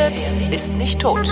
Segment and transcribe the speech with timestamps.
[0.00, 1.28] redet, ist nicht tot.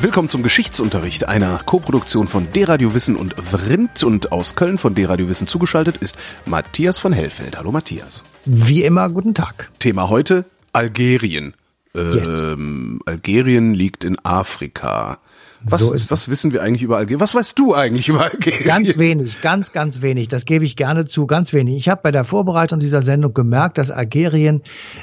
[0.00, 5.28] Willkommen zum Geschichtsunterricht, einer Koproduktion von D-Radio Wissen und Vrindt und aus Köln von D-Radio
[5.28, 7.56] Wissen zugeschaltet ist Matthias von Hellfeld.
[7.56, 8.24] Hallo Matthias.
[8.44, 9.70] Wie immer, guten Tag.
[9.78, 11.54] Thema heute Algerien.
[11.94, 12.42] Yes.
[12.42, 15.18] Ähm, Algerien liegt in Afrika.
[15.64, 17.20] Was, So ist was wissen wir eigentlich über Algerien?
[17.20, 18.64] Was weißt du eigentlich über Algerien?
[18.64, 20.28] Ganz wenig, ganz, ganz wenig.
[20.28, 21.76] Das gebe ich gerne zu, ganz wenig.
[21.76, 24.62] Ich habe bei der Vorbereitung dieser Sendung gemerkt, dass Algerien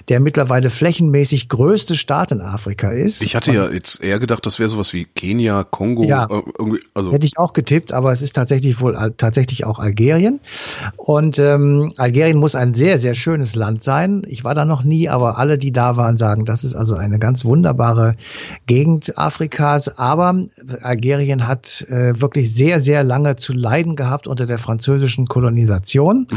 [0.10, 3.22] der mittlerweile flächenmäßig größte Staat in Afrika ist.
[3.22, 6.04] Ich hatte ja Und jetzt eher gedacht, das wäre sowas wie Kenia, Kongo.
[6.04, 6.26] Ja.
[6.26, 6.42] äh,
[6.94, 10.40] also Hätte ich auch getippt, aber es ist tatsächlich wohl tatsächlich auch Algerien.
[10.98, 14.24] Und ähm, Algerien muss ein sehr, sehr schönes Land sein.
[14.28, 17.20] Ich war da noch nie, aber alle, die da waren, sagen, das ist also eine
[17.20, 18.16] ganz wunderbare
[18.66, 19.98] Gegend Afrikas.
[19.98, 20.36] Aber
[20.82, 26.28] Algerien hat äh, wirklich sehr, sehr lange zu leiden gehabt unter der französischen Kolonisation.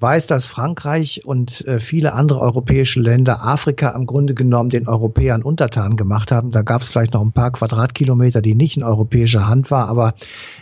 [0.00, 5.42] Weiß, dass Frankreich und äh, viele andere europäische Länder Afrika im Grunde genommen den Europäern
[5.42, 6.52] untertan gemacht haben.
[6.52, 10.14] Da gab es vielleicht noch ein paar Quadratkilometer, die nicht in europäischer Hand war, aber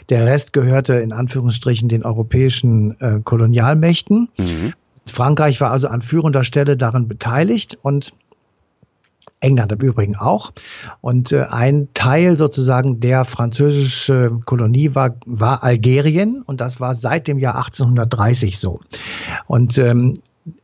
[0.08, 4.28] der Rest gehörte in Anführungsstrichen den europäischen äh, Kolonialmächten.
[4.38, 4.72] mhm.
[5.08, 8.12] Frankreich war also an führender Stelle daran beteiligt und
[9.46, 10.52] England im Übrigen auch.
[11.00, 17.28] Und äh, ein Teil sozusagen der französische Kolonie war, war Algerien und das war seit
[17.28, 18.80] dem Jahr 1830 so.
[19.46, 20.14] Und ähm,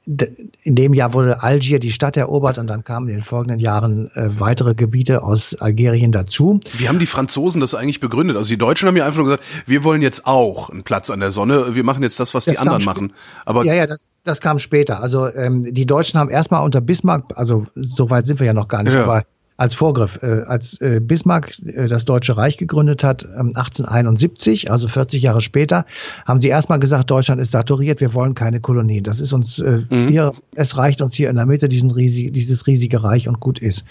[0.07, 4.11] in dem Jahr wurde Algier die Stadt erobert und dann kamen in den folgenden Jahren
[4.15, 6.61] äh, weitere Gebiete aus Algerien dazu.
[6.75, 8.37] Wie haben die Franzosen das eigentlich begründet?
[8.37, 11.21] Also die Deutschen haben ja einfach nur gesagt, wir wollen jetzt auch einen Platz an
[11.21, 13.13] der Sonne, wir machen jetzt das, was die Das kam anderen machen.
[13.45, 15.03] Aber Ja, ja, das, das kam später.
[15.03, 18.69] Also ähm, die Deutschen haben erstmal unter Bismarck, also so weit sind wir ja noch
[18.69, 19.03] gar nicht, Ja.
[19.05, 19.25] aber
[19.57, 24.89] als Vorgriff, äh, als äh, Bismarck äh, das Deutsche Reich gegründet hat, ähm, 1871, also
[24.89, 25.85] 40 Jahre später,
[26.25, 29.05] haben sie erstmal gesagt, Deutschland ist saturiert, wir wollen keine Kolonien.
[29.05, 32.67] Das ist uns äh, hier, es reicht uns hier in der Mitte diesen riesig, dieses
[32.67, 33.85] riesige Reich und gut ist.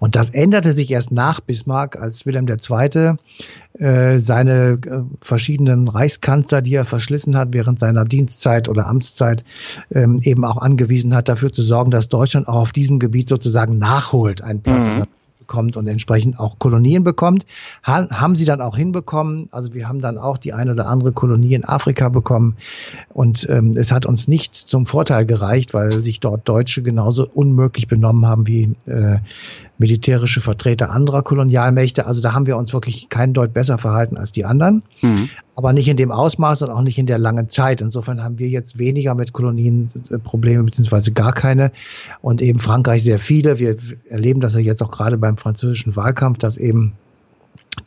[0.00, 3.16] Und das änderte sich erst nach Bismarck, als Wilhelm II
[4.18, 9.44] seine äh, verschiedenen Reichskanzler, die er verschlissen hat während seiner Dienstzeit oder Amtszeit,
[9.90, 13.78] ähm, eben auch angewiesen hat, dafür zu sorgen, dass Deutschland auch auf diesem Gebiet sozusagen
[13.78, 15.04] nachholt, einen Platz der
[15.44, 17.44] bekommt und entsprechend auch Kolonien bekommt.
[17.86, 19.48] Ha haben sie dann auch hinbekommen.
[19.50, 22.56] Also wir haben dann auch die eine oder andere Kolonie in Afrika bekommen.
[23.12, 27.88] Und ähm, es hat uns nicht zum Vorteil gereicht, weil sich dort Deutsche genauso unmöglich
[27.88, 29.18] benommen haben wie äh,
[29.78, 32.06] militärische Vertreter anderer Kolonialmächte.
[32.06, 34.82] Also da haben wir uns wirklich kein Deut besser verhalten als die anderen.
[35.02, 35.28] Mhm.
[35.56, 37.80] Aber nicht in dem Ausmaß und auch nicht in der langen Zeit.
[37.80, 41.72] Insofern haben wir jetzt weniger mit Kolonien äh, Probleme, beziehungsweise gar keine.
[42.22, 43.58] Und eben Frankreich sehr viele.
[43.58, 43.76] Wir
[44.08, 46.92] erleben das ja jetzt auch gerade beim französischen Wahlkampf, dass eben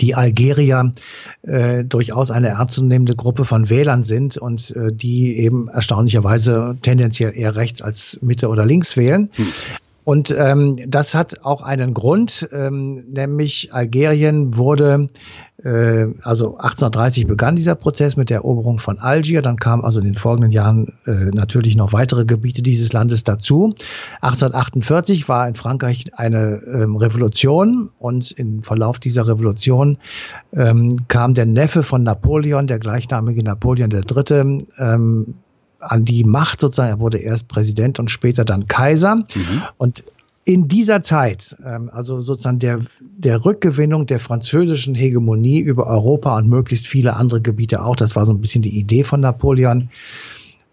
[0.02, 0.92] die Algerier
[1.44, 7.56] äh, durchaus eine ernstzunehmende Gruppe von Wählern sind und äh, die eben erstaunlicherweise tendenziell eher
[7.56, 9.30] rechts als Mitte oder links wählen.
[10.08, 15.10] Und ähm, das hat auch einen Grund, ähm, nämlich Algerien wurde,
[15.62, 20.06] äh, also 1830 begann dieser Prozess mit der Eroberung von Algier, dann kamen also in
[20.06, 23.76] den folgenden Jahren äh, natürlich noch weitere Gebiete dieses Landes dazu.
[24.22, 29.98] 1848 war in Frankreich eine ähm, Revolution und im Verlauf dieser Revolution
[30.54, 35.34] ähm, kam der Neffe von Napoleon, der gleichnamige Napoleon III., ähm,
[35.80, 36.90] an die Macht sozusagen.
[36.90, 39.24] Er wurde erst Präsident und später dann Kaiser.
[39.78, 40.04] Und
[40.46, 46.48] in dieser Zeit, ähm, also sozusagen der, der Rückgewinnung der französischen Hegemonie über Europa und
[46.48, 49.90] möglichst viele andere Gebiete auch, das war so ein bisschen die Idee von Napoleon,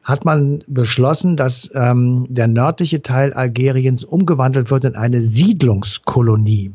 [0.05, 6.73] hat man beschlossen, dass ähm, der nördliche Teil Algeriens umgewandelt wird in eine Siedlungskolonie.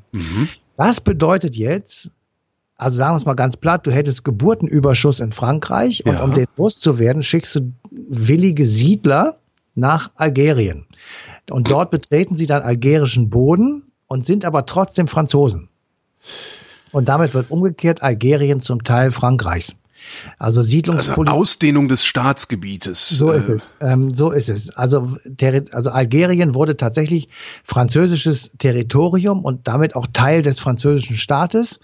[0.76, 2.12] Das bedeutet jetzt,
[2.80, 6.24] also sagen wir es mal ganz platt, du hättest Geburtenüberschuss in Frankreich und Ja.
[6.24, 9.38] um den loszuwerden, schickst du willige Siedler
[9.76, 10.86] nach Algerien.
[11.52, 15.68] Und dort betreten sie dann algerischen Boden und sind aber trotzdem Franzosen.
[16.92, 19.76] Und damit wird umgekehrt Algerien zum Teil Frankreichs.
[20.38, 21.36] Also also Siedlungspolitik.
[21.36, 23.10] Ausdehnung des Staatsgebietes.
[23.10, 23.76] So ist Äh, es.
[23.82, 24.70] Ähm, so ist es.
[24.72, 25.18] Also,
[25.72, 27.30] also Algerien wurde tatsächlich
[27.64, 31.80] französisches Territorium und damit auch Teil des französischen Staates.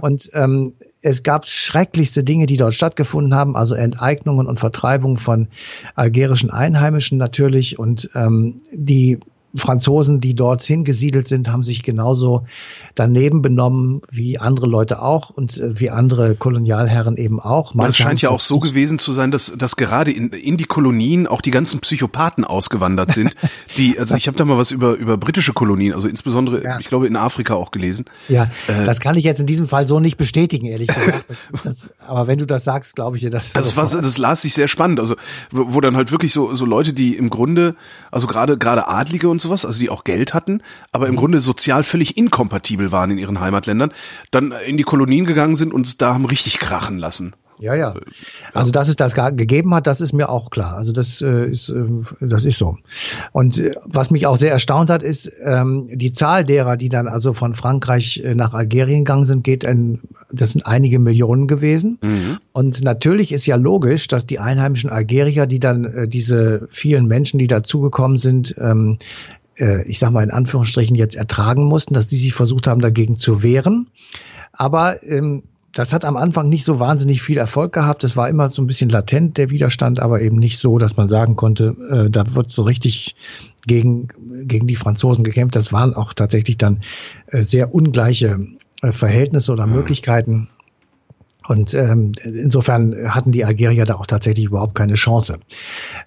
[0.00, 5.48] Und ähm, es gab schrecklichste Dinge, die dort stattgefunden haben, also Enteignungen und Vertreibung von
[5.94, 9.18] algerischen Einheimischen natürlich und ähm, die
[9.54, 12.46] Franzosen, die dorthin gesiedelt sind, haben sich genauso
[12.94, 17.74] daneben benommen wie andere Leute auch und äh, wie andere Kolonialherren eben auch.
[17.74, 21.26] es scheint ja auch so gewesen zu sein, dass, dass gerade in, in die Kolonien
[21.26, 23.34] auch die ganzen Psychopathen ausgewandert sind.
[23.76, 26.78] die, also ich habe da mal was über, über britische Kolonien, also insbesondere, ja.
[26.78, 28.04] ich glaube, in Afrika auch gelesen.
[28.28, 31.24] Ja, äh, das kann ich jetzt in diesem Fall so nicht bestätigen, ehrlich gesagt.
[31.28, 33.74] Das, das, aber wenn du das sagst, glaube ich dir, dass das.
[33.74, 35.00] Das, war, das las sich sehr spannend.
[35.00, 35.16] Also
[35.50, 37.74] wo, wo dann halt wirklich so, so Leute, die im Grunde,
[38.10, 41.18] also gerade gerade Adlige und sowas, also die auch Geld hatten, aber im mhm.
[41.18, 43.92] Grunde sozial völlig inkompatibel waren in ihren Heimatländern,
[44.30, 47.34] dann in die Kolonien gegangen sind und da haben richtig krachen lassen.
[47.60, 47.94] Ja, ja.
[48.54, 50.76] Also, dass es das gegeben hat, das ist mir auch klar.
[50.76, 51.84] Also, das äh, ist, äh,
[52.20, 52.78] das ist so.
[53.32, 57.06] Und äh, was mich auch sehr erstaunt hat, ist, ähm, die Zahl derer, die dann
[57.06, 60.00] also von Frankreich äh, nach Algerien gegangen sind, geht ein,
[60.32, 61.98] das sind einige Millionen gewesen.
[62.02, 62.38] Mhm.
[62.52, 67.38] Und natürlich ist ja logisch, dass die einheimischen Algerier, die dann äh, diese vielen Menschen,
[67.38, 68.96] die dazugekommen sind, ähm,
[69.56, 73.16] äh, ich sag mal in Anführungsstrichen jetzt ertragen mussten, dass die sich versucht haben, dagegen
[73.16, 73.88] zu wehren.
[74.52, 75.42] Aber ähm,
[75.72, 78.02] das hat am Anfang nicht so wahnsinnig viel Erfolg gehabt.
[78.02, 81.08] Es war immer so ein bisschen latent, der Widerstand, aber eben nicht so, dass man
[81.08, 83.14] sagen konnte, äh, da wird so richtig
[83.66, 84.08] gegen,
[84.46, 85.56] gegen die Franzosen gekämpft.
[85.56, 86.80] Das waren auch tatsächlich dann
[87.28, 88.46] äh, sehr ungleiche
[88.82, 89.74] äh, Verhältnisse oder mhm.
[89.74, 90.48] Möglichkeiten.
[91.48, 95.38] Und ähm, insofern hatten die Algerier da auch tatsächlich überhaupt keine Chance.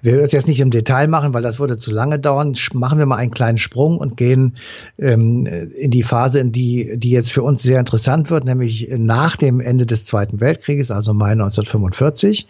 [0.02, 2.54] Wir werden das jetzt nicht im Detail machen, weil das würde zu lange dauern.
[2.74, 4.56] Machen wir mal einen kleinen Sprung und gehen
[4.98, 9.36] ähm, in die Phase, in die, die jetzt für uns sehr interessant wird, nämlich nach
[9.36, 12.48] dem Ende des Zweiten Weltkrieges, also Mai 1945.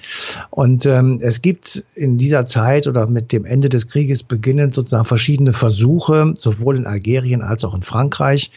[0.50, 5.06] Und ähm, es gibt in dieser Zeit oder mit dem Ende des Krieges beginnen sozusagen
[5.06, 8.51] verschiedene Versuche, sowohl in Algerien als auch in Frankreich,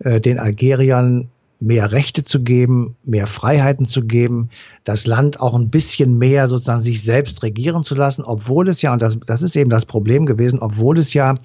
[0.00, 1.28] äh, den Algeriern
[1.60, 4.48] mehr Rechte zu geben, mehr Freiheiten zu geben,
[4.84, 8.94] das Land auch ein bisschen mehr sozusagen sich selbst regieren zu lassen, obwohl es ja,
[8.94, 11.36] und das, das ist eben das Problem gewesen, obwohl es ja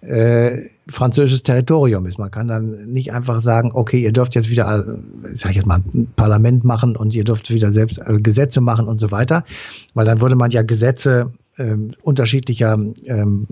[0.00, 2.18] äh, französisches Territorium ist.
[2.18, 5.66] Man kann dann nicht einfach sagen, okay, ihr dürft jetzt wieder, äh, sag ich jetzt
[5.66, 9.44] mal, ein Parlament machen und ihr dürft wieder selbst äh, Gesetze machen und so weiter,
[9.94, 13.46] weil dann würde man ja Gesetze äh, unterschiedlicher ähm,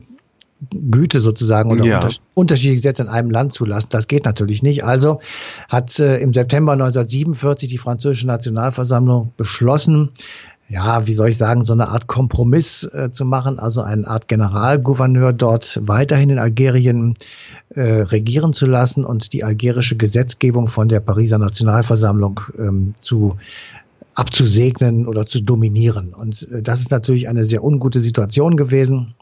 [0.90, 2.00] Güte sozusagen oder ja.
[2.00, 3.88] unter, unterschiedliche Gesetze in einem Land zulassen.
[3.90, 4.84] Das geht natürlich nicht.
[4.84, 5.20] Also
[5.68, 10.10] hat äh, im September 1947 die französische Nationalversammlung beschlossen,
[10.68, 14.28] ja, wie soll ich sagen, so eine Art Kompromiss äh, zu machen, also eine Art
[14.28, 17.14] Generalgouverneur dort weiterhin in Algerien
[17.70, 23.36] äh, regieren zu lassen und die algerische Gesetzgebung von der Pariser Nationalversammlung ähm, zu
[24.14, 26.12] abzusegnen oder zu dominieren.
[26.12, 29.14] Und äh, das ist natürlich eine sehr ungute Situation gewesen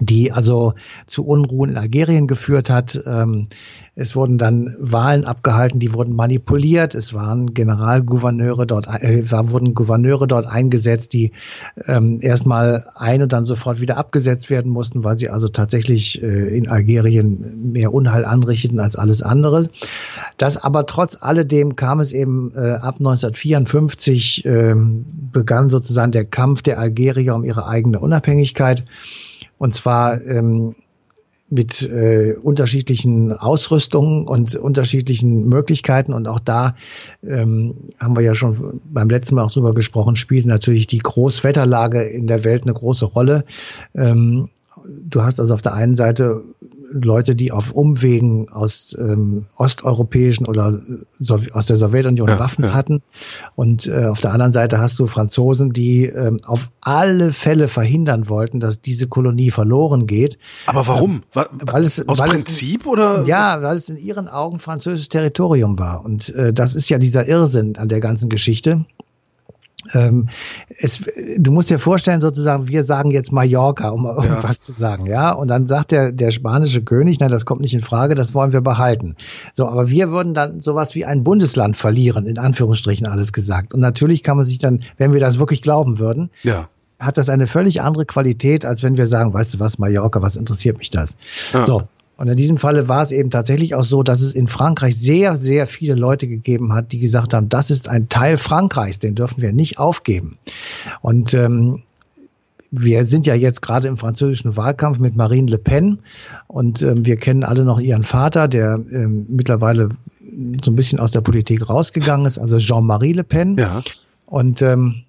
[0.00, 0.74] die also
[1.06, 3.00] zu Unruhen in Algerien geführt hat.
[3.06, 3.48] Ähm,
[3.94, 6.94] es wurden dann Wahlen abgehalten, die wurden manipuliert.
[6.94, 11.32] Es waren Generalgouverneure dort, äh, wurden Gouverneure dort eingesetzt, die
[11.86, 16.56] ähm, erstmal ein und dann sofort wieder abgesetzt werden mussten, weil sie also tatsächlich äh,
[16.56, 19.68] in Algerien mehr Unheil anrichteten als alles andere.
[20.38, 24.74] Das aber trotz alledem kam es eben äh, ab 1954 äh,
[25.32, 28.84] begann sozusagen der Kampf der Algerier um ihre eigene Unabhängigkeit.
[29.62, 30.74] Und zwar ähm,
[31.48, 36.12] mit äh, unterschiedlichen Ausrüstungen und unterschiedlichen Möglichkeiten.
[36.12, 36.74] Und auch da
[37.22, 42.02] ähm, haben wir ja schon beim letzten Mal auch drüber gesprochen, spielt natürlich die Großwetterlage
[42.02, 43.44] in der Welt eine große Rolle.
[43.94, 44.48] Ähm,
[44.84, 46.42] du hast also auf der einen Seite
[46.92, 50.80] Leute, die auf Umwegen aus ähm, osteuropäischen oder
[51.18, 52.72] so, aus der Sowjetunion ja, Waffen ja.
[52.72, 53.02] hatten.
[53.54, 58.28] Und äh, auf der anderen Seite hast du Franzosen, die ähm, auf alle Fälle verhindern
[58.28, 60.38] wollten, dass diese Kolonie verloren geht.
[60.66, 61.22] Aber warum?
[61.34, 63.24] Ähm, weil es, aus weil Prinzip es, oder?
[63.24, 66.04] Ja, weil es in ihren Augen französisches Territorium war.
[66.04, 68.84] Und äh, das ist ja dieser Irrsinn an der ganzen Geschichte
[69.94, 70.28] ähm,
[70.78, 71.02] es,
[71.36, 74.22] du musst dir vorstellen, sozusagen, wir sagen jetzt Mallorca, um ja.
[74.22, 75.32] irgendwas zu sagen, ja.
[75.32, 78.52] Und dann sagt der, der spanische König, nein, das kommt nicht in Frage, das wollen
[78.52, 79.16] wir behalten.
[79.54, 83.74] So, aber wir würden dann sowas wie ein Bundesland verlieren, in Anführungsstrichen alles gesagt.
[83.74, 86.68] Und natürlich kann man sich dann, wenn wir das wirklich glauben würden, ja.
[86.98, 90.36] hat das eine völlig andere Qualität, als wenn wir sagen, weißt du was, Mallorca, was
[90.36, 91.16] interessiert mich das?
[91.52, 91.66] Ja.
[91.66, 91.82] So.
[92.22, 95.36] Und in diesem Falle war es eben tatsächlich auch so, dass es in Frankreich sehr,
[95.36, 99.42] sehr viele Leute gegeben hat, die gesagt haben, das ist ein Teil Frankreichs, den dürfen
[99.42, 100.38] wir nicht aufgeben.
[101.00, 101.82] Und ähm,
[102.70, 105.98] wir sind ja jetzt gerade im französischen Wahlkampf mit Marine Le Pen
[106.46, 109.88] und ähm, wir kennen alle noch ihren Vater, der ähm, mittlerweile
[110.62, 113.58] so ein bisschen aus der Politik rausgegangen ist, also Jean-Marie Le Pen.
[113.58, 113.82] Ja.
[114.26, 115.02] Und ähm,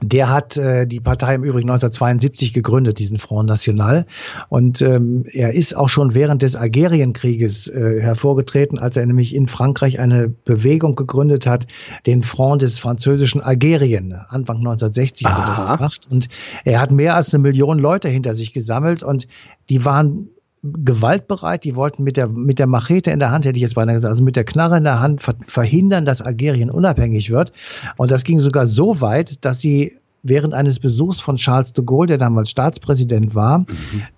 [0.00, 4.06] der hat äh, die Partei im Übrigen 1972 gegründet, diesen Front National.
[4.48, 9.48] Und ähm, er ist auch schon während des Algerienkrieges äh, hervorgetreten, als er nämlich in
[9.48, 11.66] Frankreich eine Bewegung gegründet hat,
[12.06, 14.14] den Front des französischen Algerien.
[14.28, 16.08] Anfang 1960 hat er das gemacht.
[16.10, 16.28] Und
[16.64, 19.28] er hat mehr als eine Million Leute hinter sich gesammelt und
[19.68, 20.30] die waren
[20.62, 23.96] gewaltbereit, die wollten mit der, mit der Machete in der Hand, hätte ich jetzt beinahe
[23.96, 27.52] gesagt, also mit der Knarre in der Hand ver verhindern, dass Algerien unabhängig wird.
[27.96, 32.06] Und das ging sogar so weit, dass sie während eines Besuchs von Charles de Gaulle,
[32.06, 33.66] der damals Staatspräsident war, mhm.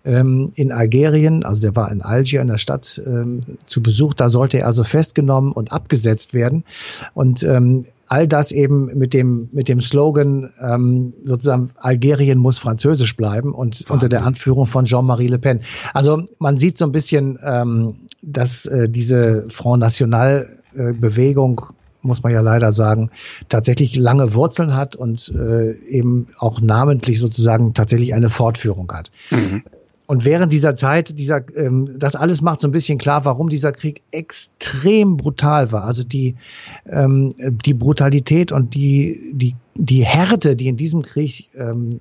[0.05, 4.29] ähm, in Algerien, also der war in Algier in der Stadt ähm, zu Besuch, da
[4.29, 6.65] sollte er also festgenommen und abgesetzt werden.
[7.15, 13.17] Und ähm, all das eben mit dem, mit dem Slogan ähm, sozusagen Algerien muss französisch
[13.17, 13.95] bleiben und Wahnsinn.
[13.95, 15.61] unter der Anführung von Jean-Marie Le Pen.
[15.93, 21.61] Also man sieht so ein bisschen, ähm, dass äh, diese Front National äh, Bewegung
[22.05, 23.11] muss man ja leider sagen,
[23.49, 29.11] tatsächlich lange Wurzeln hat und äh, eben auch namentlich sozusagen tatsächlich eine Fortführung hat.
[29.31, 29.63] Mhm.
[30.07, 33.73] Und während dieser Zeit, dieser, ähm, das alles macht so ein bisschen klar, warum dieser
[33.73, 35.85] Krieg extrem brutal war.
[35.85, 36.35] Also die,
[36.87, 42.01] ähm, die Brutalität und die, die, die Härte, die in diesem Krieg ähm,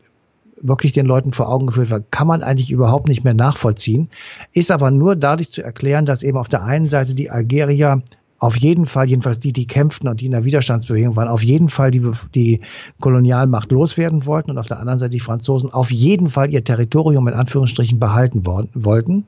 [0.62, 4.10] wirklich den Leuten vor Augen geführt wird, kann man eigentlich überhaupt nicht mehr nachvollziehen.
[4.54, 8.02] Ist aber nur dadurch zu erklären, dass eben auf der einen Seite die Algerier
[8.44, 11.70] auf jeden Fall, jedenfalls die, die kämpften und die in der Widerstandsbewegung waren, auf jeden
[11.70, 12.60] Fall die, die
[13.00, 17.26] Kolonialmacht loswerden wollten und auf der anderen Seite die Franzosen auf jeden Fall ihr Territorium
[17.30, 19.28] in Anführungsstrichen behalten wollten.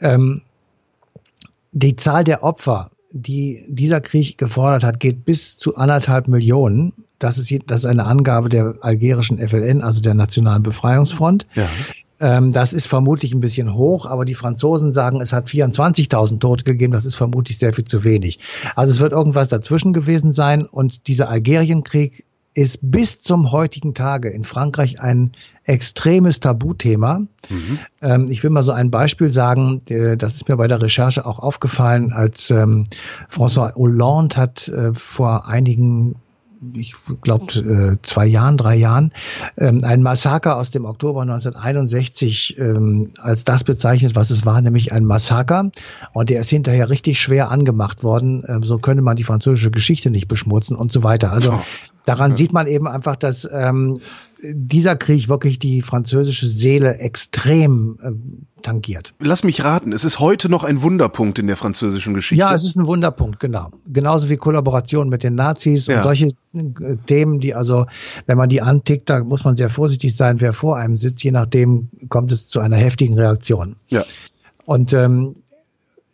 [0.00, 0.42] Ähm,
[1.72, 6.92] die Zahl der Opfer, die dieser Krieg gefordert hat, geht bis zu anderthalb Millionen.
[7.18, 11.48] Das ist, das ist eine Angabe der algerischen FLN, also der Nationalen Befreiungsfront.
[11.56, 11.68] Ja.
[12.20, 16.64] Ähm, das ist vermutlich ein bisschen hoch, aber die Franzosen sagen, es hat 24.000 Tote
[16.64, 16.92] gegeben.
[16.92, 18.38] Das ist vermutlich sehr viel zu wenig.
[18.74, 20.64] Also es wird irgendwas dazwischen gewesen sein.
[20.64, 25.32] Und dieser Algerienkrieg ist bis zum heutigen Tage in Frankreich ein
[25.64, 27.18] extremes Tabuthema.
[27.50, 27.78] Mhm.
[28.00, 31.38] Ähm, ich will mal so ein Beispiel sagen, das ist mir bei der Recherche auch
[31.38, 32.86] aufgefallen, als ähm,
[33.30, 36.14] François Hollande hat äh, vor einigen
[36.74, 39.12] ich glaube, äh, zwei Jahren, drei Jahren,
[39.56, 44.92] ähm, ein Massaker aus dem Oktober 1961 ähm, als das bezeichnet, was es war, nämlich
[44.92, 45.70] ein Massaker.
[46.12, 48.44] Und der ist hinterher richtig schwer angemacht worden.
[48.48, 51.32] Ähm, so könne man die französische Geschichte nicht beschmutzen und so weiter.
[51.32, 51.60] Also
[52.06, 52.36] daran ja.
[52.36, 54.00] sieht man eben einfach, dass ähm,
[54.42, 59.12] dieser Krieg wirklich die französische Seele extrem äh, tangiert.
[59.18, 62.40] Lass mich raten, es ist heute noch ein Wunderpunkt in der französischen Geschichte.
[62.40, 63.70] Ja, es ist ein Wunderpunkt, genau.
[63.86, 65.98] Genauso wie Kollaboration mit den Nazis ja.
[65.98, 67.86] und solche äh, Themen, die also,
[68.26, 71.32] wenn man die antickt, da muss man sehr vorsichtig sein, wer vor einem sitzt, je
[71.32, 73.76] nachdem kommt es zu einer heftigen Reaktion.
[73.88, 74.04] Ja.
[74.64, 75.36] Und ähm,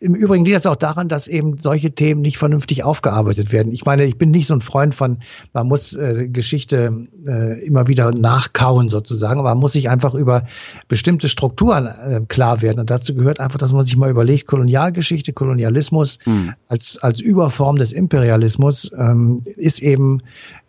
[0.03, 3.71] im Übrigen liegt das auch daran, dass eben solche Themen nicht vernünftig aufgearbeitet werden.
[3.71, 5.17] Ich meine, ich bin nicht so ein Freund von,
[5.53, 10.43] man muss äh, Geschichte äh, immer wieder nachkauen sozusagen, aber man muss sich einfach über
[10.89, 12.81] bestimmte Strukturen äh, klar werden.
[12.81, 16.53] Und dazu gehört einfach, dass man sich mal überlegt, Kolonialgeschichte, Kolonialismus mhm.
[16.67, 20.19] als, als Überform des Imperialismus ähm, ist eben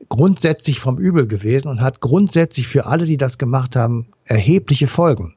[0.08, 5.34] grundsätzlich vom Übel gewesen und hat grundsätzlich für alle, die das gemacht haben, erhebliche Folgen.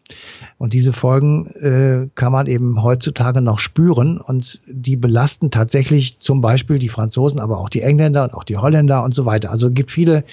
[0.57, 6.41] Und diese Folgen äh, kann man eben heutzutage noch spüren und die belasten tatsächlich zum
[6.41, 9.51] Beispiel die Franzosen, aber auch die Engländer und auch die Holländer und so weiter.
[9.51, 10.23] Also es gibt viele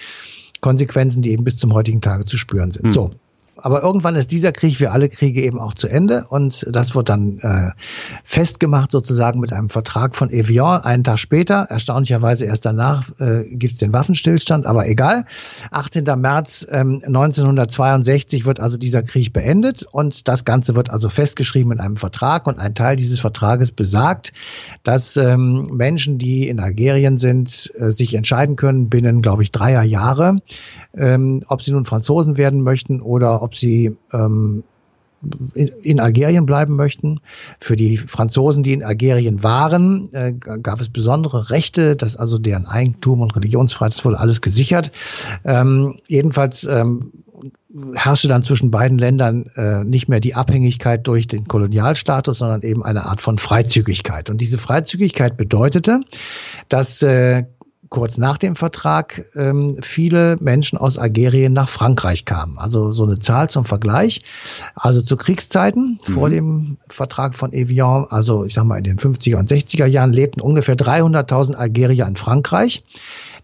[0.61, 2.87] Konsequenzen, die eben bis zum heutigen Tage zu spüren sind.
[2.87, 2.93] Hm.
[2.93, 3.11] So,
[3.65, 7.09] aber irgendwann ist dieser Krieg wie alle Kriege eben auch zu Ende und das wird
[7.09, 7.71] dann äh,
[8.23, 10.83] festgemacht sozusagen mit einem Vertrag von Evian.
[10.83, 15.25] Einen Tag später, erstaunlicherweise erst danach, äh, gibt es den Waffenstillstand, aber egal.
[15.71, 16.05] 18.
[16.21, 21.81] März ähm, 1962 wird also dieser Krieg beendet und das Ganze wird also festgeschrieben in
[21.81, 24.35] einem Vertrag und ein Teil dieses Vertrages besagt,
[24.83, 29.85] dass ähm, Menschen, die in Algerien sind, äh, sich entscheiden können binnen, glaube ich, dreier
[29.85, 30.43] Jahre,
[30.95, 34.63] ähm, ob sie nun Franzosen werden möchten oder ob sie ähm,
[35.55, 37.21] in, Algerien bleiben möchten.
[37.61, 42.67] Für die Franzosen, die in Algerien waren, äh, gab es besondere Rechte, dass also deren
[42.67, 44.91] Eigentum und Religionsfreiheit wohl alles gesichert.
[45.45, 47.13] Ähm, jedenfalls ähm,
[47.95, 52.85] herrschte dann zwischen beiden Ländern äh, nicht mehr die Abhängigkeit durch den Kolonialstatus, sondern eben
[52.85, 54.31] eine Art von Freizügigkeit.
[54.31, 56.01] Und diese Freizügigkeit bedeutete,
[56.69, 57.45] dass äh,
[57.95, 62.59] kurz nach dem Vertrag ähm, viele Menschen aus Algerien nach Frankreich kamen.
[62.59, 64.23] Also so eine Zahl zum Vergleich.
[64.75, 66.13] Also zu Kriegszeiten mhm.
[66.13, 70.13] vor dem Vertrag von Evian, also ich sag mal in den 50er und 60er Jahren
[70.13, 72.83] lebten ungefähr 300.000 Algerier in Frankreich.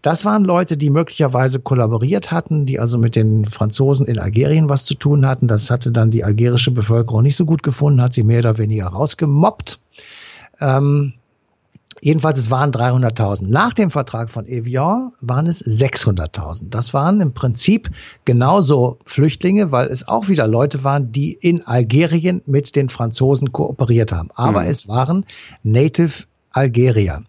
[0.01, 4.83] Das waren Leute, die möglicherweise kollaboriert hatten, die also mit den Franzosen in Algerien was
[4.83, 5.47] zu tun hatten.
[5.47, 8.87] Das hatte dann die algerische Bevölkerung nicht so gut gefunden, hat sie mehr oder weniger
[8.87, 9.79] rausgemobbt.
[10.59, 11.13] Ähm,
[12.03, 13.47] Jedenfalls, es waren 300.000.
[13.47, 16.69] Nach dem Vertrag von Evian waren es 600.000.
[16.69, 17.91] Das waren im Prinzip
[18.25, 24.11] genauso Flüchtlinge, weil es auch wieder Leute waren, die in Algerien mit den Franzosen kooperiert
[24.11, 24.29] haben.
[24.33, 24.69] Aber mhm.
[24.69, 25.25] es waren
[25.61, 27.23] Native Algerier.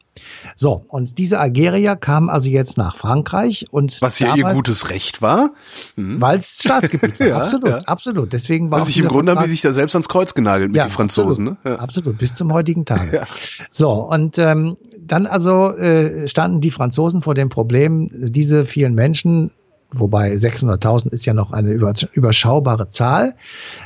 [0.57, 5.23] So, und diese Algerier kamen also jetzt nach Frankreich und was ja ihr gutes Recht
[5.23, 5.51] war,
[5.97, 6.21] hm.
[6.21, 7.27] weil es Staatsgebiet war.
[7.27, 7.79] ja, absolut, ja.
[7.79, 8.33] absolut.
[8.33, 10.77] Deswegen war also sich im Grunde haben die sich da selbst ans Kreuz genagelt mit
[10.77, 11.49] ja, den Franzosen.
[11.49, 11.71] Absolut, ne?
[11.71, 11.79] ja.
[11.79, 13.27] absolut, bis zum heutigen Tage.
[13.71, 19.51] So, und ähm, dann also äh, standen die Franzosen vor dem Problem, diese vielen Menschen
[19.93, 23.35] wobei 600.000 ist ja noch eine überschaubare Zahl,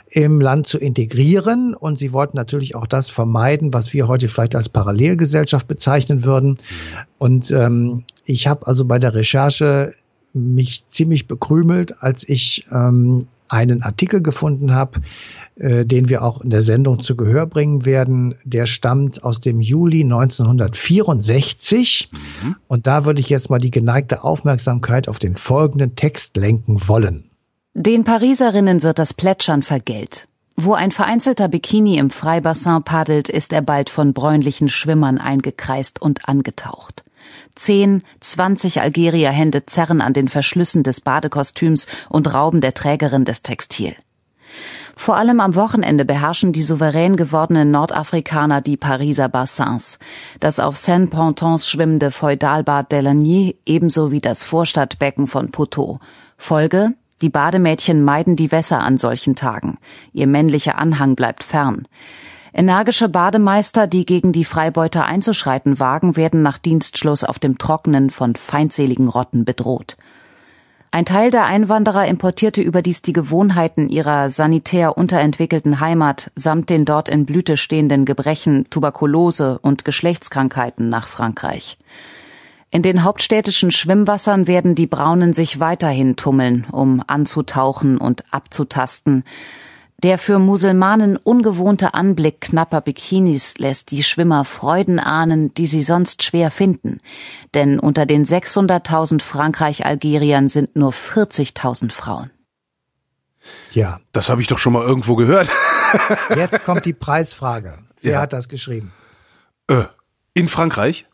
[0.09, 1.75] im Land zu integrieren.
[1.75, 6.59] Und sie wollten natürlich auch das vermeiden, was wir heute vielleicht als Parallelgesellschaft bezeichnen würden.
[7.19, 9.95] Und ähm, ich habe also bei der Recherche
[10.33, 15.00] mich ziemlich bekrümelt, als ich ähm, einen Artikel gefunden habe,
[15.57, 18.35] äh, den wir auch in der Sendung zu Gehör bringen werden.
[18.45, 22.11] Der stammt aus dem Juli 1964.
[22.12, 22.57] Mhm.
[22.69, 27.31] Und da würde ich jetzt mal die geneigte Aufmerksamkeit auf den folgenden Text lenken wollen.
[27.75, 30.29] Den Pariserinnen wird das Plätschern vergällt.
[30.57, 36.29] Wo ein vereinzelter Bikini im Freibassin paddelt, ist er bald von bräunlichen Schwimmern eingekreist und
[36.29, 37.05] angetaucht.
[37.54, 43.95] Zehn, zwanzig Algerierhände zerren an den Verschlüssen des Badekostüms und rauben der Trägerin des Textil.
[44.99, 49.99] Vor allem am Wochenende beherrschen die souverän gewordenen Nordafrikaner die Pariser Bassins.
[50.40, 56.00] Das auf Seine-Pontons schwimmende Feudalbad Delagny ebenso wie das Vorstadtbecken von Poteau.
[56.38, 56.95] Folge?
[57.23, 59.78] Die Bademädchen meiden die Wässer an solchen Tagen.
[60.12, 61.88] Ihr männlicher Anhang bleibt fern.
[62.59, 68.35] Energische Bademeister, die gegen die Freibeuter einzuschreiten wagen, werden nach Dienstschluss auf dem Trockenen von
[68.35, 69.99] feindseligen Rotten bedroht.
[70.91, 77.11] Ein Teil der Einwanderer importierte überdies die Gewohnheiten ihrer sanitär unterentwickelten Heimat samt den dort
[77.11, 81.77] in Blüte stehenden Gebrechen, Tuberkulose und Geschlechtskrankheiten nach Frankreich.
[82.71, 89.25] In den hauptstädtischen Schwimmwassern werden die Braunen sich weiterhin tummeln, um anzutauchen und abzutasten,
[90.03, 96.23] der für Musulmanen ungewohnte Anblick knapper Bikinis lässt die Schwimmer Freuden ahnen, die sie sonst
[96.23, 96.99] schwer finden.
[97.55, 102.31] Denn unter den 600.000 Frankreich-Algeriern sind nur 40.000 Frauen.
[103.73, 104.00] Ja.
[104.12, 105.49] Das habe ich doch schon mal irgendwo gehört.
[106.37, 107.79] Jetzt kommt die Preisfrage.
[108.03, 108.21] Wer ja.
[108.21, 108.93] hat das geschrieben?
[109.69, 109.85] Äh,
[110.35, 111.07] in Frankreich?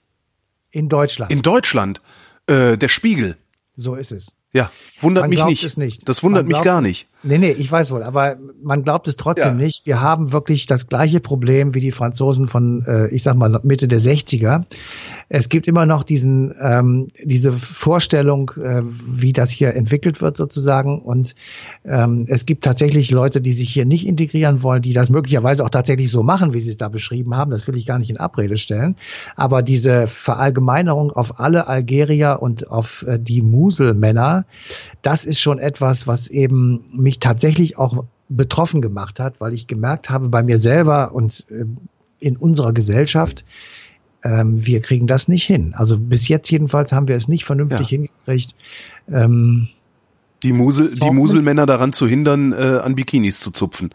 [0.71, 1.31] In Deutschland.
[1.31, 2.01] In Deutschland.
[2.47, 3.37] Äh, der Spiegel.
[3.77, 4.35] So ist es.
[4.53, 4.71] Ja,
[5.01, 5.79] wundert man mich nicht.
[5.79, 6.09] nicht.
[6.09, 7.09] Das wundert mich gar nicht.
[7.25, 9.65] Nee, nee, ich weiß wohl, aber man glaubt es trotzdem ja.
[9.65, 9.87] nicht.
[9.87, 13.87] Wir haben wirklich das gleiche Problem wie die Franzosen von, äh, ich sag mal, Mitte
[13.87, 14.65] der 60er.
[15.29, 21.01] Es gibt immer noch diesen, ähm, diese Vorstellung, äh, wie das hier entwickelt wird sozusagen.
[21.01, 21.37] Und
[21.85, 25.71] ähm, es gibt tatsächlich Leute, die sich hier nicht integrieren wollen, die das möglicherweise auch
[25.71, 27.53] tatsächlich so machen, wie sie es da beschrieben haben.
[27.53, 28.97] Das will ich gar nicht in Abrede stellen.
[29.37, 34.45] Aber diese Verallgemeinerung auf alle Algerier und auf äh, die Muselmänner,
[35.03, 39.67] das ist schon etwas, was eben mich mich tatsächlich auch betroffen gemacht hat, weil ich
[39.67, 41.65] gemerkt habe bei mir selber und äh,
[42.19, 43.45] in unserer Gesellschaft,
[44.25, 45.75] ähm, wir kriegen das nicht hin.
[45.77, 47.99] Also bis jetzt jedenfalls haben wir es nicht vernünftig ja.
[47.99, 48.55] hingekriegt.
[49.13, 49.69] Ähm,
[50.43, 53.91] die, Musel, die Muselmänner daran zu hindern, äh, an Bikinis zu zupfen.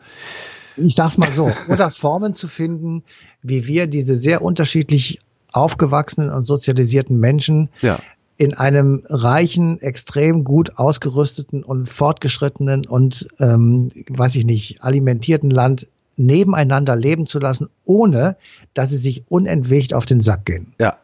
[0.75, 1.49] Ich sag's mal so.
[1.69, 3.03] Oder Formen zu finden,
[3.41, 5.19] wie wir diese sehr unterschiedlich
[5.51, 7.97] aufgewachsenen und sozialisierten Menschen ja
[8.37, 15.87] in einem reichen, extrem gut ausgerüsteten und fortgeschrittenen und, ähm, weiß ich nicht, alimentierten Land
[16.17, 18.37] nebeneinander leben zu lassen, ohne
[18.73, 20.73] dass sie sich unentwegt auf den Sack gehen.
[20.79, 20.97] Ja.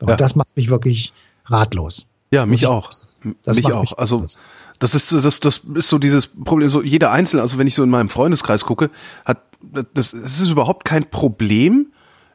[0.00, 0.16] Und ja.
[0.16, 1.12] das macht mich wirklich
[1.46, 2.06] ratlos.
[2.30, 2.90] Ja, mich ich, auch.
[3.42, 3.82] Das mich auch.
[3.82, 4.26] Mich also
[4.78, 6.68] das ist das das ist so dieses Problem.
[6.68, 7.42] So jeder Einzelne.
[7.42, 8.90] Also wenn ich so in meinem Freundeskreis gucke,
[9.24, 9.42] hat
[9.94, 11.88] das, das ist überhaupt kein Problem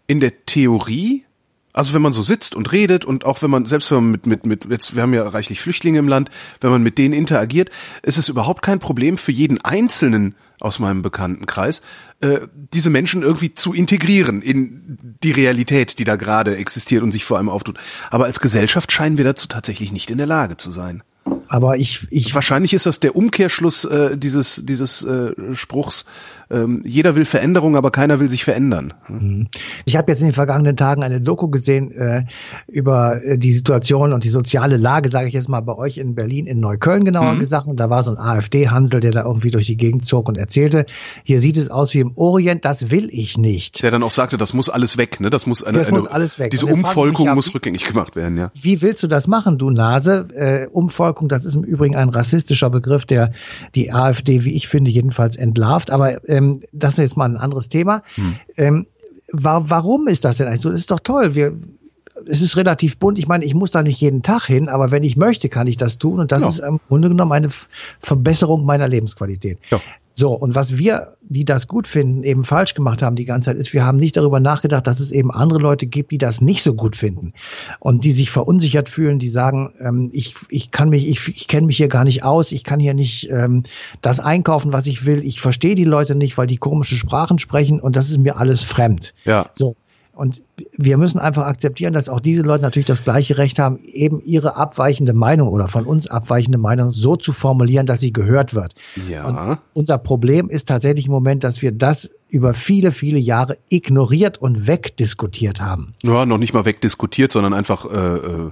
[0.08, 1.26] in der Theorie
[1.74, 4.26] also wenn man so sitzt und redet und auch wenn man, selbst wenn man mit,
[4.26, 6.30] mit, mit, jetzt, wir haben ja reichlich Flüchtlinge im Land,
[6.62, 7.70] wenn man mit denen interagiert,
[8.04, 11.82] ist es überhaupt kein Problem für jeden Einzelnen aus meinem Bekanntenkreis,
[12.22, 12.42] äh,
[12.74, 17.38] diese Menschen irgendwie zu integrieren in die Realität, die da gerade existiert und sich vor
[17.38, 17.78] allem auftut.
[18.12, 21.04] Aber als Gesellschaft scheinen wir dazu tatsächlich nicht in der Lage zu sein.
[21.54, 26.06] Aber ich, ich wahrscheinlich ist das der Umkehrschluss äh, dieses dieses äh, Spruchs.
[26.50, 28.94] Ähm, jeder will Veränderung, aber keiner will sich verändern.
[29.08, 29.48] Mhm.
[29.86, 32.26] Ich habe jetzt in den vergangenen Tagen eine Doku gesehen äh,
[32.68, 36.16] über äh, die Situation und die soziale Lage, sage ich jetzt mal bei euch in
[36.16, 37.40] Berlin, in Neukölln genauer mhm.
[37.40, 37.68] gesagt.
[37.68, 40.88] Und da war so ein AfD-Hansel, der da irgendwie durch die Gegend zog und erzählte:
[41.24, 42.66] Hier sieht es aus wie im Orient.
[42.66, 43.84] Das will ich nicht.
[43.84, 45.20] Der dann auch sagte, das muss alles weg.
[45.20, 46.50] Ne, das muss eine, das eine muss alles weg.
[46.50, 48.38] Diese Umvolkung mich, muss rückgängig gemacht werden.
[48.38, 48.52] Ja.
[48.60, 50.28] Wie willst du das machen, du Nase?
[50.34, 53.32] Äh, Umvolkung, das ist im Übrigen ein rassistischer Begriff, der
[53.76, 55.92] die AfD, wie ich finde, jedenfalls entlarvt.
[55.92, 58.04] Aber ähm, das ist jetzt mal ein anderes Thema.
[58.16, 58.36] Hm.
[58.58, 58.88] Ähm,
[59.32, 60.70] wa warum ist das denn eigentlich so?
[60.70, 61.36] Das ist doch toll.
[61.36, 61.54] Wir,
[62.28, 63.20] es ist relativ bunt.
[63.20, 65.78] Ich meine, ich muss da nicht jeden Tag hin, aber wenn ich möchte, kann ich
[65.78, 66.20] das tun.
[66.20, 66.50] Und das ja.
[66.50, 67.50] ist im Grunde genommen eine
[68.00, 69.58] Verbesserung meiner Lebensqualität.
[69.70, 69.82] Ja.
[70.14, 73.58] So, und was wir, die das gut finden, eben falsch gemacht haben die ganze Zeit,
[73.58, 76.62] ist, wir haben nicht darüber nachgedacht, dass es eben andere Leute gibt, die das nicht
[76.62, 77.34] so gut finden
[77.80, 81.66] und die sich verunsichert fühlen, die sagen, ähm, ich, ich kann mich, ich, ich kenne
[81.66, 83.64] mich hier gar nicht aus, ich kann hier nicht ähm,
[84.02, 87.80] das einkaufen, was ich will, ich verstehe die Leute nicht, weil die komische Sprachen sprechen
[87.80, 89.16] und das ist mir alles fremd.
[89.26, 89.50] Ja.
[89.54, 89.76] So,
[90.16, 90.44] und
[90.78, 94.56] wir müssen einfach akzeptieren, dass auch diese Leute natürlich das gleiche Recht haben, eben ihre
[94.56, 98.76] abweichende Meinung oder von uns abweichende Meinung so zu formulieren, dass sie gehört wird.
[99.10, 99.26] Ja.
[99.26, 104.38] Und unser Problem ist tatsächlich im Moment, dass wir das über viele, viele Jahre ignoriert
[104.38, 105.96] und wegdiskutiert haben.
[106.04, 108.52] Ja, noch nicht mal wegdiskutiert, sondern einfach äh, äh,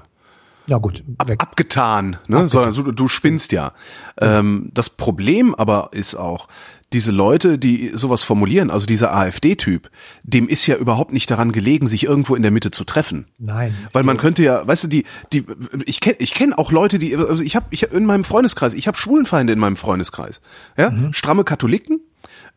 [0.67, 2.47] Ja gut, ab, abgetan, ne?
[2.47, 3.73] Sondern so, du spinnst ja.
[4.19, 6.47] Ähm, das Problem aber ist auch,
[6.93, 9.89] diese Leute, die sowas formulieren, also dieser AfD-Typ,
[10.23, 13.27] dem ist ja überhaupt nicht daran gelegen, sich irgendwo in der Mitte zu treffen.
[13.37, 13.75] Nein.
[13.93, 15.45] Weil man könnte ja, weißt du, die, die,
[15.85, 18.73] ich kenne, ich kenne auch Leute, die, also ich habe, ich hab in meinem Freundeskreis,
[18.73, 20.41] ich habe Schwulenfeinde in meinem Freundeskreis,
[20.77, 22.01] ja, stramme Katholiken,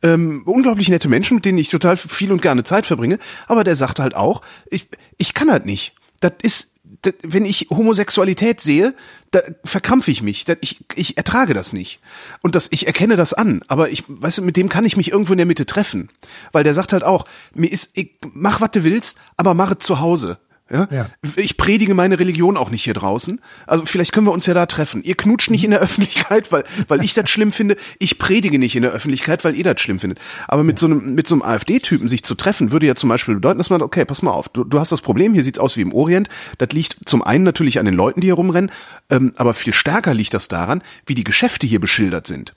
[0.03, 3.77] ähm, unglaublich nette Menschen, mit denen ich total viel und gerne Zeit verbringe, aber der
[3.77, 5.95] sagt halt auch, ich, ich kann halt nicht.
[6.21, 6.74] Das ist,
[7.23, 8.95] wenn ich Homosexualität sehe,
[9.31, 10.45] da verkrampfe ich mich.
[10.61, 12.01] Ich, ich ertrage das nicht.
[12.43, 13.63] Und das, ich erkenne das an.
[13.69, 16.09] Aber ich, weißt du, mit dem kann ich mich irgendwo in der Mitte treffen.
[16.53, 19.87] Weil der sagt halt auch, mir ist, ich, mach was du willst, aber mach es
[19.87, 20.39] zu Hause.
[20.71, 20.89] Ja?
[20.91, 21.11] Ja.
[21.37, 23.41] Ich predige meine Religion auch nicht hier draußen.
[23.67, 25.03] Also vielleicht können wir uns ja da treffen.
[25.03, 27.77] Ihr knutscht nicht in der Öffentlichkeit, weil, weil ich das schlimm finde.
[27.99, 30.19] Ich predige nicht in der Öffentlichkeit, weil ihr das schlimm findet.
[30.49, 33.35] Aber mit so einem, mit so einem AfD-Typen sich zu treffen, würde ja zum Beispiel
[33.35, 35.77] bedeuten, dass man, okay, pass mal auf, du, du hast das Problem, hier sieht's aus
[35.77, 36.29] wie im Orient.
[36.59, 38.71] Das liegt zum einen natürlich an den Leuten, die hier rumrennen,
[39.11, 42.55] ähm, aber viel stärker liegt das daran, wie die Geschäfte hier beschildert sind.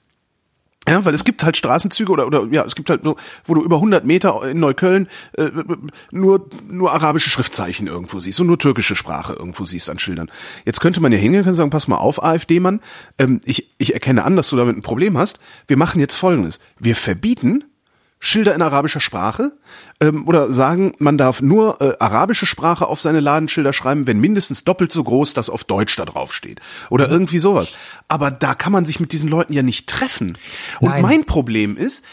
[0.88, 3.64] Ja, weil es gibt halt Straßenzüge oder oder ja, es gibt halt nur, wo du
[3.64, 5.50] über 100 Meter in Neukölln äh,
[6.12, 10.32] nur nur arabische Schriftzeichen irgendwo siehst und nur türkische Sprache irgendwo siehst an Schildern.
[10.66, 12.80] Jetzt könnte man ja hingehen und sagen, pass mal auf, AfD-Mann,
[13.18, 15.40] ähm, ich ich erkenne an, dass du damit ein Problem hast.
[15.68, 17.66] Wir machen jetzt Folgendes: Wir verbieten
[18.20, 19.54] Schilder in arabischer Sprache
[20.02, 24.64] ähm, oder sagen, man darf nur äh, arabische Sprache auf seine Ladenschilder schreiben, wenn mindestens
[24.64, 27.74] doppelt so groß das auf Deutsch da drauf steht oder irgendwie sowas.
[28.08, 30.38] Aber da kann man sich mit diesen Leuten ja nicht treffen.
[30.80, 31.02] Und Nein.
[31.02, 32.04] mein Problem ist,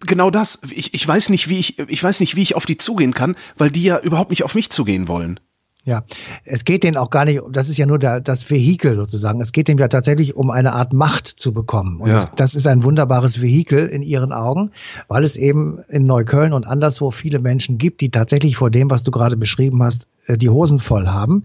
[0.00, 2.76] genau das, ich, ich weiß nicht, wie ich, ich weiß nicht, wie ich auf die
[2.76, 5.40] zugehen kann, weil die ja überhaupt nicht auf mich zugehen wollen.
[5.86, 6.02] Ja,
[6.44, 9.40] es geht denen auch gar nicht, das ist ja nur der, das Vehikel sozusagen.
[9.40, 12.00] Es geht denen ja tatsächlich um eine Art Macht zu bekommen.
[12.00, 12.24] Und Ja.
[12.34, 14.72] das, ist ein wunderbares Vehikel in ihren Augen,
[15.06, 19.04] weil es eben in Neukölln und anderswo viele Menschen gibt, die tatsächlich vor dem, was
[19.04, 21.44] du gerade beschrieben hast, die Hosen voll haben.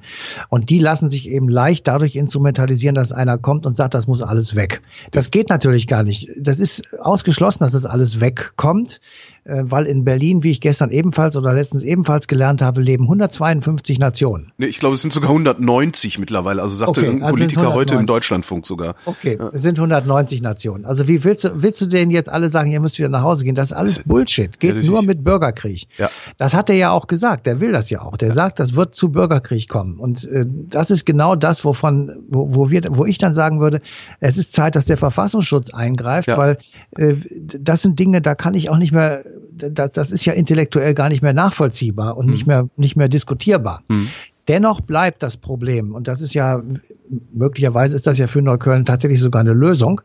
[0.49, 4.21] Und die lassen sich eben leicht dadurch instrumentalisieren, dass einer kommt und sagt, das muss
[4.21, 4.81] alles weg.
[5.11, 6.29] Das geht natürlich gar nicht.
[6.37, 8.99] Das ist ausgeschlossen, dass das alles wegkommt,
[9.43, 13.99] äh, weil in Berlin, wie ich gestern ebenfalls oder letztens ebenfalls gelernt habe, leben 152
[13.99, 14.51] Nationen.
[14.57, 17.93] Nee, ich glaube, es sind sogar 190 mittlerweile, also sagte Okay, also sind Politiker heute
[17.93, 18.05] im 190.
[18.05, 18.95] Deutschlandfunk sogar.
[19.05, 20.85] Okay, es sind 190 Nationen.
[20.85, 23.45] Also wie willst du, willst du denen jetzt alle sagen, ihr müsst wieder nach Hause
[23.45, 23.55] gehen?
[23.55, 24.59] Das ist alles Bullshit.
[24.59, 24.89] Geht natürlich.
[24.89, 25.87] nur mit Bürgerkrieg.
[25.97, 26.09] Ja.
[26.37, 27.47] Das hat er ja auch gesagt.
[27.47, 28.17] Der will das ja auch.
[28.17, 29.99] Der sagt, das wird zu Bürgerkrieg kommen.
[29.99, 33.81] Und äh, das ist genau das, wovon, wo, wo wir, wo ich dann sagen würde,
[34.19, 36.37] es ist Zeit, dass der Verfassungsschutz eingreift, Ja.
[36.37, 36.57] weil
[36.97, 37.15] äh,
[37.59, 41.09] das sind Dinge, da kann ich auch nicht mehr, das, das ist ja intellektuell gar
[41.09, 43.83] nicht mehr nachvollziehbar und nicht mehr, nicht mehr diskutierbar.
[44.47, 46.61] Dennoch bleibt das Problem, und das ist ja,
[47.31, 50.01] möglicherweise ist das ja für Neukölln tatsächlich sogar eine Lösung,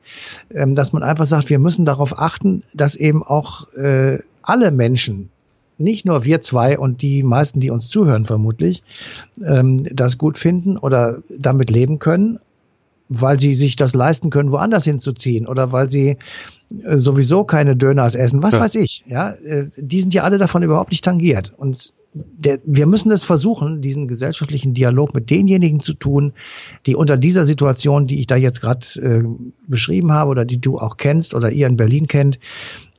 [0.54, 5.30] ähm, dass man einfach sagt, wir müssen darauf achten, dass eben auch äh, alle Menschen,
[5.78, 8.82] nicht nur wir zwei und die meisten, die uns zuhören vermutlich,
[9.44, 12.38] ähm, das gut finden oder damit leben können,
[13.08, 16.16] weil sie sich das leisten können, woanders hinzuziehen oder weil sie
[16.84, 18.60] äh, sowieso keine Döners essen, was Ja.
[18.60, 19.04] weiß ich.
[19.08, 21.52] Ja, äh, die sind ja alle davon überhaupt nicht tangiert.
[21.56, 26.32] Und der, wir müssen es versuchen, diesen gesellschaftlichen Dialog mit denjenigen zu tun,
[26.86, 29.22] die unter dieser Situation, die ich da jetzt gerade äh,
[29.68, 32.38] beschrieben habe oder die du auch kennst oder ihr in Berlin kennt,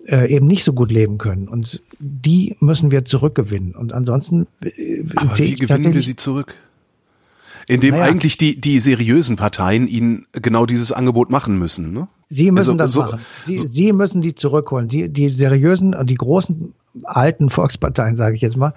[0.08, 1.48] äh, eben nicht so gut leben können.
[1.48, 3.76] Und die müssen wir zurückgewinnen.
[3.76, 6.56] Und ansonsten äh, Aber wie gewinnen wir sie zurück?
[7.68, 8.06] Indem Naja.
[8.06, 12.08] eigentlich die, die seriösen Parteien ihnen genau dieses Angebot machen müssen, ne?
[12.30, 13.20] Sie müssen Also, das so- machen.
[13.42, 14.88] Sie, Sie müssen die zurückholen.
[14.88, 18.74] Die, die seriösen und die großen alten Volksparteien, sage ich jetzt mal,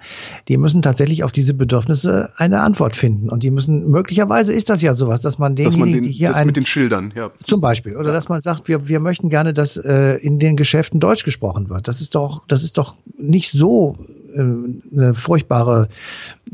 [0.47, 3.29] die müssen tatsächlich auf diese Bedürfnisse eine Antwort finden.
[3.29, 6.17] Und die müssen, möglicherweise ist das ja sowas, dass man Dass man denjenigen, den, die
[6.17, 7.31] hier das ein, mit den Schildern, ja.
[7.45, 10.99] zum Beispiel, oder dass man sagt, wir, wir möchten gerne, dass äh, in den Geschäften
[10.99, 11.87] Deutsch gesprochen wird.
[11.87, 13.97] Das ist doch, das ist doch nicht so
[14.35, 15.87] eine furchtbare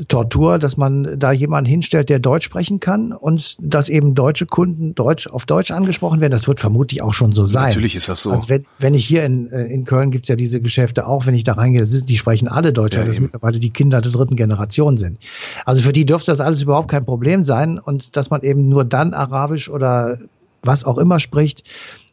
[0.08, 4.94] Tortur, dass man da jemanden hinstellt, der Deutsch sprechen kann und dass eben deutsche Kunden
[4.94, 6.32] Deutsch auf Deutsch angesprochen werden.
[6.32, 7.64] Das wird vermutlich auch schon so sein.
[7.64, 8.30] Natürlich ist das so.
[8.30, 11.34] Also wenn, wenn ich hier in, äh, in Köln gibt's ja diese Geschäfte auch, wenn
[11.34, 13.24] ich da reingehe, das die sprechen alle Deutsch, Ja, weil das eben.
[13.24, 15.18] mittlerweile die Kinder der dritten Generation sind.
[15.64, 18.84] Also für die dürfte das alles überhaupt kein Problem sein und dass man eben nur
[18.84, 20.18] dann Arabisch oder
[20.62, 21.62] was auch immer spricht,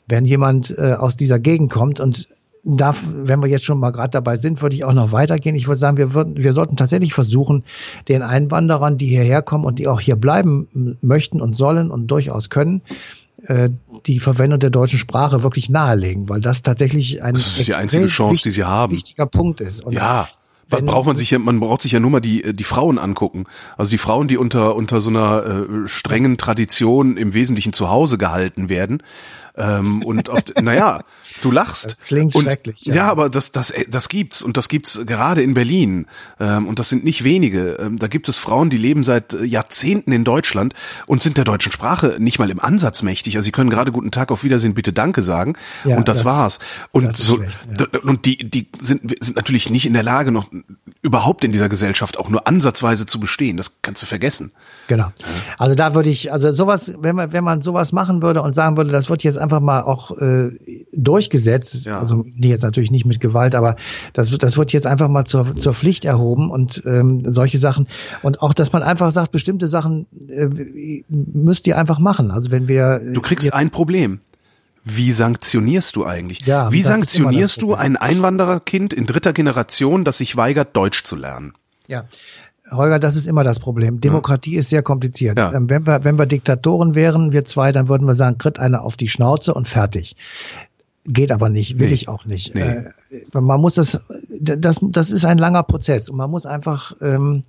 [0.08, 2.28] Wenn jemand äh, aus dieser Gegend kommt und
[2.66, 5.56] darf, wenn wir jetzt schon mal gerade dabei sind, würde ich auch noch weitergehen.
[5.56, 7.64] Ich würde sagen, wir würden, wir sollten tatsächlich versuchen,
[8.08, 12.50] den Einwanderern, die hierher kommen und die auch hier bleiben möchten und sollen und durchaus
[12.50, 12.82] können,
[13.46, 13.70] äh,
[14.08, 18.08] die Verwendung der deutschen Sprache wirklich nahelegen, weil das tatsächlich ein das ist die einzige
[18.08, 18.96] Chance, die sie haben.
[18.96, 19.86] wichtiger Punkt ist.
[19.86, 20.28] Und ja.
[20.68, 23.44] Wenn, braucht man sich ja, man braucht sich ja nur mal die die Frauen angucken.
[23.78, 28.18] Also die Frauen, die unter unter so einer äh, strengen Tradition im Wesentlichen zu Hause
[28.18, 29.04] gehalten werden,
[29.58, 31.00] ähm, und oft, naja,
[31.42, 31.86] du lachst.
[31.86, 32.82] Das klingt und, schrecklich.
[32.86, 32.96] Ja.
[32.96, 36.08] ja, aber das, das, das gibt's und das gibt's gerade in Berlin.
[36.40, 37.78] Ähm, und das sind nicht wenige.
[37.80, 40.74] Ähm, da gibt es Frauen, die leben seit Jahrzehnten in Deutschland
[41.06, 43.36] und sind der deutschen Sprache nicht mal im Ansatz mächtig.
[43.36, 45.54] Also sie können gerade guten Tag auf Wiedersehen, bitte Danke sagen.
[45.84, 46.60] Ja, und das, das war's.
[46.92, 48.00] Und so, schlecht, ja.
[48.02, 50.50] und die, die sind, sind natürlich nicht in der Lage, noch
[51.02, 53.58] überhaupt in dieser Gesellschaft auch nur ansatzweise zu bestehen.
[53.58, 54.52] Das kannst du vergessen.
[54.88, 55.12] Genau.
[55.58, 58.78] Also da würde ich, also sowas, wenn man, wenn man sowas machen würde und sagen
[58.78, 60.52] würde, das wird jetzt einfach mal auch äh,
[61.26, 62.00] durchgesetzt, ja.
[62.00, 63.76] also die jetzt natürlich nicht mit Gewalt, aber
[64.14, 67.88] das, wird, das wird jetzt einfach mal zur, zur Pflicht erhoben und ähm, solche Sachen.
[68.22, 72.32] Und auch, dass man einfach sagt, bestimmte Sachen äh, müsst ihr einfach machen.
[72.32, 73.00] Also wenn wir.
[73.00, 74.20] Du kriegst ein Problem.
[74.88, 76.46] Wie sanktionierst du eigentlich?
[76.46, 81.54] Ja, Wie sanktionierst du ein Einwandererkind in dritter Generation, das sich weigert, Deutsch zu lernen?
[81.88, 82.06] Ja.
[82.72, 84.00] Holger, das ist immer das Problem.
[84.00, 84.60] Demokratie ja.
[84.60, 85.38] ist sehr kompliziert.
[85.38, 85.54] Ja.
[85.54, 88.84] Ähm, wenn, wir, wenn wir Diktatoren wären, wir zwei, dann würden wir sagen, kritt einer
[88.84, 90.16] auf die Schnauze und fertig.
[91.06, 91.94] Geht aber nicht, will nee.
[91.94, 92.56] ich auch nicht.
[92.56, 92.62] Nee.
[92.62, 97.44] Äh, man muss das, das, das ist ein langer Prozess und man muss einfach, ähm,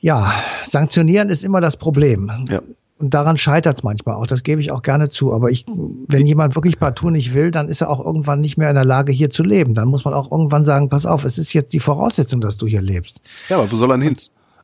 [0.00, 0.32] ja,
[0.64, 2.46] sanktionieren ist immer das Problem.
[2.48, 2.62] Ja.
[2.98, 5.32] Und daran scheitert es manchmal auch, das gebe ich auch gerne zu.
[5.32, 8.68] Aber ich, wenn jemand wirklich partout nicht will, dann ist er auch irgendwann nicht mehr
[8.68, 9.72] in der Lage, hier zu leben.
[9.72, 12.66] Dann muss man auch irgendwann sagen, pass auf, es ist jetzt die Voraussetzung, dass du
[12.66, 13.22] hier lebst.
[13.48, 14.16] Ja, aber wo soll er hin?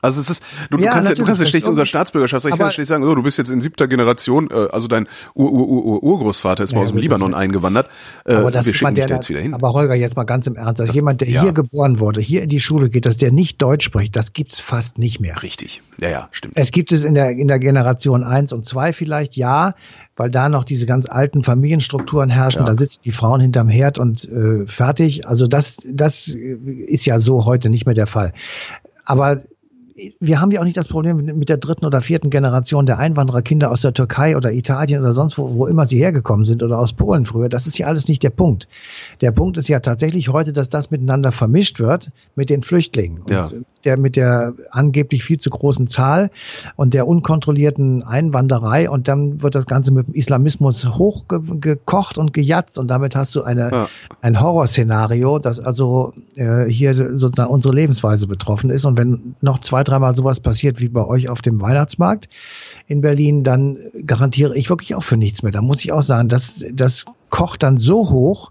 [0.07, 2.55] Also es ist, du, ja, du kannst ja, du kannst ja schlecht unser Staatsbürgerschaft sagen.
[2.55, 5.53] Ich kann schlecht sagen, oh, du bist jetzt in siebter Generation, äh, also dein Ur,
[5.53, 7.89] Ur, Ur, Urgroßvater ist mal aus dem Libanon eingewandert.
[8.25, 9.55] Äh, aber das wir schicken dich da jetzt wieder hin.
[9.55, 11.43] Aber Holger, jetzt mal ganz im Ernst, also jemand, der ja.
[11.43, 14.61] hier geboren wurde, hier in die Schule geht, dass der nicht Deutsch spricht, das gibt's
[14.61, 15.43] fast nicht mehr.
[15.43, 15.83] Richtig.
[16.01, 16.55] Ja, ja, stimmt.
[16.57, 19.75] Es gibt es in der, in der Generation eins und zwei vielleicht, ja,
[20.17, 22.61] weil da noch diese ganz alten Familienstrukturen herrschen.
[22.61, 22.67] Ja.
[22.67, 25.27] Da sitzen die Frauen hinterm Herd und äh, fertig.
[25.27, 28.33] Also das, das ist ja so heute nicht mehr der Fall.
[29.05, 29.43] Aber
[30.21, 33.71] wir haben ja auch nicht das Problem mit der dritten oder vierten Generation der Einwandererkinder
[33.71, 36.93] aus der Türkei oder Italien oder sonst wo, wo immer sie hergekommen sind oder aus
[36.93, 37.49] Polen früher.
[37.49, 38.69] Das ist ja alles nicht der Punkt.
[39.21, 43.23] Der Punkt ist ja tatsächlich heute, dass das miteinander vermischt wird mit den Flüchtlingen.
[43.29, 43.49] Ja.
[43.87, 46.31] Der, mit der angeblich viel zu großen Zahl
[46.75, 52.79] und der unkontrollierten Einwanderei und dann wird das Ganze mit dem Islamismus hochgekocht und gejatzt
[52.79, 53.89] und damit hast du eine, ja.
[54.21, 59.85] ein Horrorszenario, das also äh, hier sozusagen unsere Lebensweise betroffen ist und wenn noch zwei
[59.85, 62.29] dreimal sowas passiert wie bei euch auf dem Weihnachtsmarkt
[62.89, 65.53] in Berlin, dann garantiere ich wirklich auch für nichts mehr.
[65.53, 68.51] Da muss ich auch sagen, das, das kocht dann so hoch,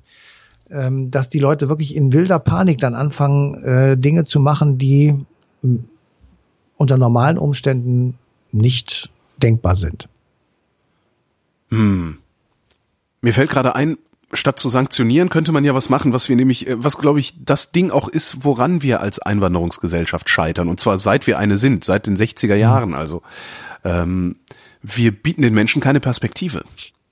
[0.70, 5.14] ähm, dass die Leute wirklich in wilder Panik dann anfangen, äh, Dinge zu machen, die
[6.78, 8.18] unter normalen Umständen
[8.52, 10.08] nicht denkbar sind.
[11.70, 12.18] Hm.
[13.22, 13.98] Mir fällt gerade ein,
[14.34, 17.36] statt zu sanktionieren, könnte man ja was machen, was wir nämlich, äh, was glaube ich,
[17.44, 20.68] das Ding auch ist, woran wir als Einwanderungsgesellschaft scheitern.
[20.68, 22.90] Und zwar seit wir eine sind, seit den 60er Jahren.
[22.90, 22.96] Mhm.
[22.96, 23.22] Also
[23.84, 24.38] ähm,
[24.82, 26.64] wir bieten den Menschen keine Perspektive.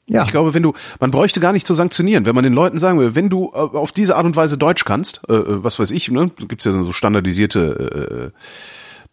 [0.08, 0.24] Ja.
[0.24, 3.00] Ich glaube, wenn du, man bräuchte gar nicht zu sanktionieren, wenn man den Leuten sagen
[3.00, 5.92] will, wenn du äh, auf diese Art und Weise Deutsch kannst, äh, äh was weiß
[5.92, 8.40] ich, ne, gibt's ja so standardisierte äh,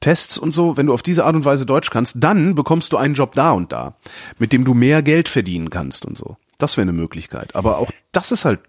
[0.00, 2.96] Tests und so, wenn du auf diese Art und Weise Deutsch kannst, dann bekommst du
[2.96, 3.94] einen Job da und da,
[4.38, 6.36] mit dem du mehr Geld verdienen kannst und so.
[6.58, 7.54] Das wäre eine Möglichkeit.
[7.54, 8.60] Aber auch das ist halt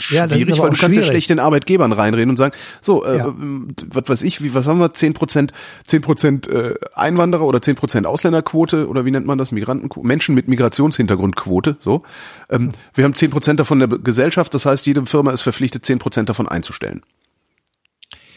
[0.00, 3.34] schwierig, ja, weil du kannst ja schlecht den Arbeitgebern reinreden und sagen, so, äh, ja.
[3.92, 5.52] was weiß ich, wie, was haben wir, zehn Prozent,
[5.84, 10.34] zehn Prozent äh, Einwanderer oder zehn Prozent Ausländerquote oder wie nennt man das, Migranten, Menschen
[10.34, 12.02] mit Migrationshintergrundquote, so.
[12.48, 15.98] Ähm, wir haben zehn Prozent davon der Gesellschaft, das heißt, jede Firma ist verpflichtet, zehn
[15.98, 17.02] Prozent davon einzustellen.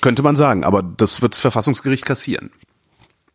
[0.02, 2.52] Könnte man sagen, aber das wirds Verfassungsgericht kassieren.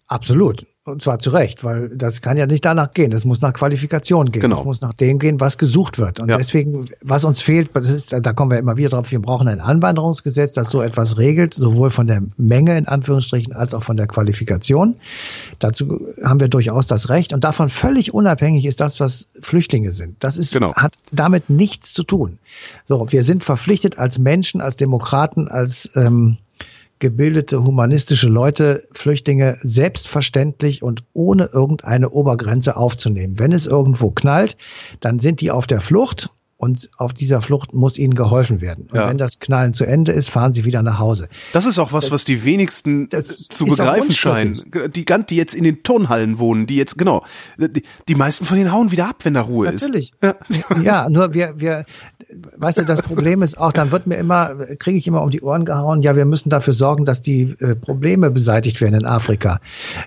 [0.06, 0.66] Absolut.
[0.88, 3.10] Und zwar zu Recht, weil das kann ja nicht danach gehen.
[3.10, 4.42] Das muss nach Qualifikation gehen.
[4.42, 4.56] Genau.
[4.56, 6.18] Das muss nach dem gehen, was gesucht wird.
[6.18, 6.36] Und ja.
[6.36, 10.54] deswegen, was uns fehlt, ist, da kommen wir immer wieder drauf, wir brauchen ein Anwanderungsgesetz,
[10.54, 14.96] das so etwas regelt, sowohl von der Menge in Anführungsstrichen als auch von der Qualifikation.
[15.58, 17.32] Dazu haben wir durchaus das Recht.
[17.34, 20.16] Und davon völlig unabhängig ist das, was Flüchtlinge sind.
[20.20, 20.74] Das ist, genau.
[20.74, 22.38] hat damit nichts zu tun.
[22.86, 26.38] So, wir sind verpflichtet als Menschen, als Demokraten, als ähm,
[26.98, 33.38] gebildete, humanistische Leute, Flüchtlinge selbstverständlich und ohne irgendeine Obergrenze aufzunehmen.
[33.38, 34.56] Wenn es irgendwo knallt,
[35.00, 38.88] dann sind die auf der Flucht und auf dieser Flucht muss ihnen geholfen werden.
[38.90, 39.08] Und Ja.
[39.08, 41.28] wenn das Knallen zu Ende ist, fahren sie wieder nach Hause.
[41.52, 44.60] Das ist auch was, was die wenigsten das zu begreifen scheinen.
[44.94, 47.24] Die, gan- die jetzt in den Turnhallen wohnen, die jetzt, genau,
[47.58, 50.12] die, die meisten von denen hauen wieder ab, wenn da Ruhe Natürlich.
[50.20, 50.60] ist.
[50.68, 50.82] Ja.
[50.82, 51.84] Ja, nur wir, wir,
[52.56, 55.40] weißt du, das Problem ist auch, dann wird mir immer, kriege ich immer um die
[55.42, 59.60] Ohren gehauen, ja, wir müssen dafür sorgen, dass die äh, Probleme beseitigt werden in Afrika.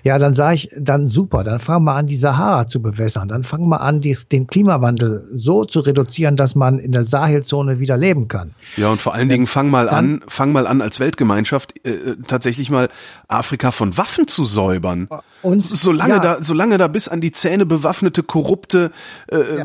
[0.04, 3.28] Ja, dann sage ich, dann super, dann fangen wir an, die Sahara zu bewässern.
[3.28, 7.78] Dann fangen wir an, die, den Klimawandel so zu reduzieren, dass man in der Sahelzone
[7.78, 8.50] wieder leben kann.
[8.76, 11.90] Ja, und vor allen Dingen fang mal Dann- an, fang mal an als Weltgemeinschaft äh,
[11.90, 12.88] äh, tatsächlich mal
[13.28, 15.08] Afrika von Waffen zu säubern.
[15.42, 16.18] Und- solange ja.
[16.18, 18.90] da, solange da bis an die Zähne bewaffnete, korrupte
[19.28, 19.64] äh, äh,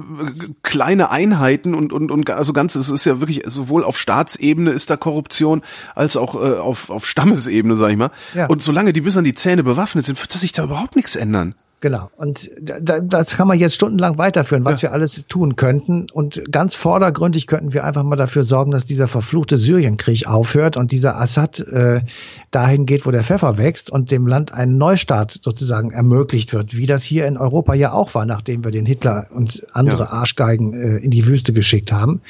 [0.62, 4.92] kleine Einheiten und und und also ganz, es ist ja wirklich sowohl auf Staatsebene ist
[4.92, 5.63] da Korruption
[5.96, 8.12] als auch äh, auf auf Stammesebene, sag ich mal.
[8.36, 8.46] Ja.
[8.46, 11.56] Und solange die bis an die Zähne bewaffnet sind, wird sich da überhaupt nichts ändern.
[11.80, 12.10] Genau.
[12.18, 16.08] Und da, da- das kann man jetzt stundenlang weiterführen, was wir alles tun könnten.
[16.12, 20.92] Und ganz vordergründig könnten wir einfach mal dafür sorgen, dass dieser verfluchte Syrienkrieg aufhört und
[20.92, 22.02] dieser Assad äh,
[22.50, 26.88] dahin geht, wo der Pfeffer wächst und dem Land ein Neustart sozusagen ermöglicht wird, wie
[26.88, 30.10] das hier in Europa ja auch war, nachdem wir den Hitler und andere Ja.
[30.10, 32.22] Arschgeigen äh, in die Wüste geschickt haben.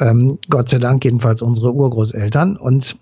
[0.00, 2.58] Ähm, Gott sei Dank jedenfalls unsere Urgroßeltern.
[2.58, 2.98] Und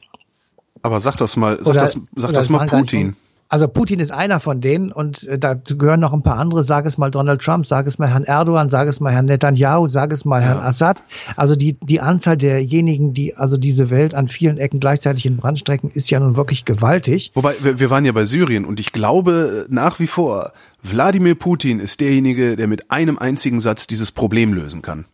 [0.83, 3.17] Aber sag das mal, sag oder- das, sag das mal Putin.
[3.49, 6.65] Also Putin ist einer von denen und äh, dazu gehören noch ein paar andere.
[6.65, 9.87] Sag es mal Donald Trump, sag es mal Herrn Erdogan, sag es mal Herrn Netanyahu,
[9.87, 11.03] sag es mal Herrn Assad.
[11.37, 15.59] Also die, die Anzahl derjenigen, die also diese Welt an vielen Ecken gleichzeitig in Brand
[15.59, 17.31] strecken, ist ja nun wirklich gewaltig.
[17.35, 20.53] Wobei, wir, wir waren ja bei Syrien und ich glaube nach wie vor,
[20.83, 25.05] Wladimir Putin ist derjenige, der mit einem einzigen Satz dieses Problem lösen kann.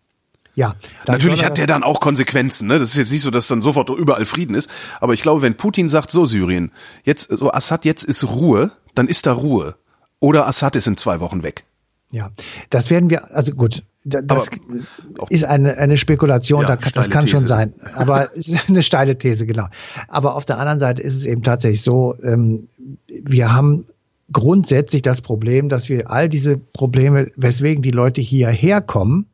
[0.61, 0.75] Ja,
[1.07, 2.79] Natürlich hat der dann auch Konsequenzen, ne?
[2.79, 4.68] Das ist jetzt nicht so, dass dann sofort überall Frieden ist.
[5.01, 6.70] Aber ich glaube, wenn Putin sagt, so Syrien,
[7.05, 9.75] jetzt, so Assad, jetzt ist Ruhe, dann ist da Ruhe.
[10.20, 11.64] Oder Assad ist in zwei Wochen weg.
[12.11, 12.31] Ja,
[12.70, 17.09] das werden wir, also gut, da- das Aber- ist eine, eine Spekulation, Ja, kann, das
[17.09, 17.46] kann schon These.
[17.49, 17.73] sein.
[17.94, 19.66] Aber es ist eine steile These, genau.
[20.09, 22.68] Aber auf der anderen Seite ist es eben tatsächlich so, ähm,
[23.09, 23.87] wir haben
[24.33, 29.27] grundsätzlich das Problem, dass wir all diese Probleme, weswegen die Leute hierher kommen,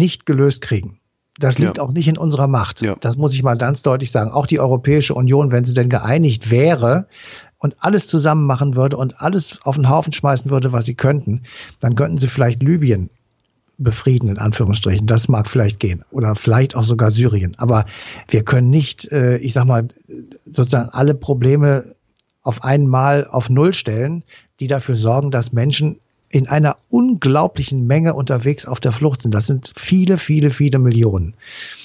[0.00, 0.98] nicht gelöst kriegen.
[1.38, 1.84] Das liegt Ja.
[1.84, 2.82] auch nicht in unserer Macht.
[2.82, 2.96] Ja.
[3.00, 4.30] Das muss ich mal ganz deutlich sagen.
[4.32, 7.06] Auch die Europäische Union, wenn sie denn geeinigt wäre
[7.58, 11.42] und alles zusammen machen würde und alles auf den Haufen schmeißen würde, was sie könnten,
[11.78, 13.10] dann könnten sie vielleicht Libyen
[13.78, 15.06] befrieden, in Anführungsstrichen.
[15.06, 16.04] Das mag vielleicht gehen.
[16.10, 17.54] Oder vielleicht auch sogar Syrien.
[17.58, 17.86] Aber
[18.28, 19.88] wir können nicht, äh, ich sag mal,
[20.44, 21.94] sozusagen alle Probleme
[22.42, 24.22] auf einmal auf Null stellen,
[24.58, 26.00] die dafür sorgen, dass Menschen
[26.32, 29.34] in einer unglaublichen Menge unterwegs auf der Flucht sind.
[29.34, 31.34] Das sind viele, viele, viele Millionen,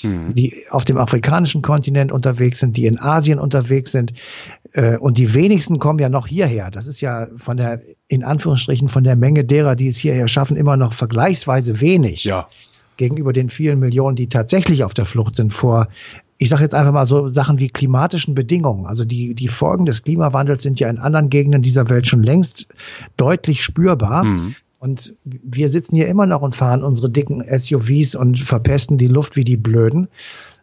[0.03, 4.13] die auf dem afrikanischen Kontinent unterwegs sind, die in Asien unterwegs sind.
[4.73, 6.69] Äh, Und die wenigsten kommen ja noch hierher.
[6.69, 10.58] Das ist ja von der, in Anführungsstrichen, von der Menge derer, die es hierher schaffen,
[10.58, 12.47] immer noch vergleichsweise wenig Ja.
[12.97, 15.88] gegenüber den vielen Millionen, die tatsächlich auf der Flucht sind vor,
[16.38, 18.86] ich sage jetzt einfach mal so Sachen wie klimatischen Bedingungen.
[18.86, 22.67] Also die, die Folgen des Klimawandels sind ja in anderen Gegenden dieser Welt schon längst
[23.15, 24.26] deutlich spürbar.
[24.80, 29.36] Und wir sitzen hier immer noch und fahren unsere dicken SUVs und verpesten die Luft
[29.36, 30.10] wie die Blöden.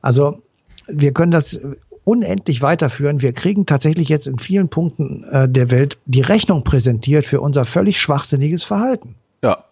[0.02, 0.42] Also
[0.86, 1.58] wir können das
[2.04, 3.22] unendlich weiterführen.
[3.22, 7.64] Wir kriegen tatsächlich jetzt in vielen Punkten äh, der Welt die Rechnung präsentiert für unser
[7.64, 9.14] völlig schwachsinniges Verhalten.
[9.42, 9.64] Ja.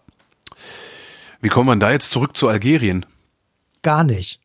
[1.41, 3.05] Wie kommt man da jetzt zurück zu Algerien?
[3.83, 4.39] Gar nicht.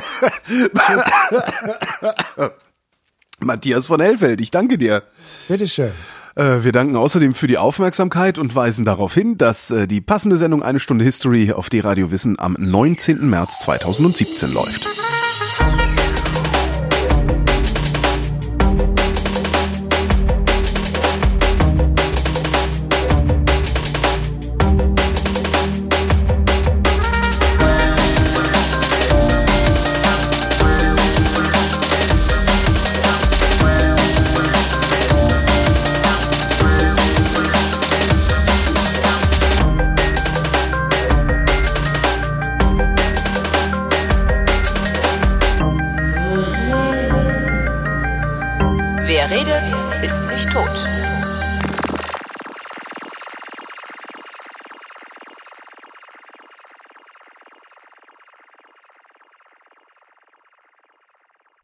[3.40, 5.02] Matthias von Hellfeld, ich danke dir.
[5.48, 5.92] Bitteschön.
[6.36, 10.38] Äh, Wir danken außerdem für die Aufmerksamkeit und weisen darauf hin, dass äh, die passende
[10.38, 13.28] Sendung Eine Stunde History auf D-Radio Wissen am 19.
[13.28, 14.86] März 2017 läuft.